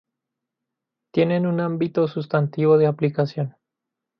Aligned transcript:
Tienen 1.13 1.45
un 1.45 1.59
ámbito 1.59 2.07
sustantivo 2.07 2.79
de 2.79 2.87
aplicación. 2.87 3.55